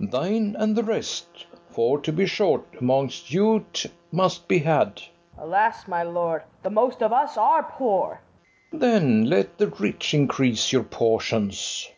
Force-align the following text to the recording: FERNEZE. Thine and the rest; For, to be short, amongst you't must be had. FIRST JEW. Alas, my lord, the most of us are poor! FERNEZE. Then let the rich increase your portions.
FERNEZE. 0.00 0.12
Thine 0.12 0.56
and 0.58 0.76
the 0.76 0.82
rest; 0.82 1.46
For, 1.70 1.98
to 2.02 2.12
be 2.12 2.26
short, 2.26 2.62
amongst 2.78 3.32
you't 3.32 3.86
must 4.12 4.46
be 4.46 4.58
had. 4.58 4.96
FIRST 5.00 5.10
JEW. 5.36 5.44
Alas, 5.44 5.88
my 5.88 6.02
lord, 6.02 6.42
the 6.62 6.68
most 6.68 7.02
of 7.02 7.10
us 7.10 7.38
are 7.38 7.62
poor! 7.62 8.20
FERNEZE. 8.70 8.80
Then 8.82 9.24
let 9.30 9.56
the 9.56 9.68
rich 9.68 10.12
increase 10.12 10.72
your 10.72 10.84
portions. 10.84 11.88